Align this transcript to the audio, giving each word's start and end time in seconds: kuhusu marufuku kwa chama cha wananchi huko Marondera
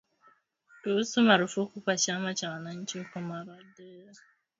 kuhusu 0.83 1.21
marufuku 1.21 1.81
kwa 1.81 1.97
chama 1.97 2.33
cha 2.33 2.51
wananchi 2.51 2.99
huko 2.99 3.19
Marondera 3.21 4.13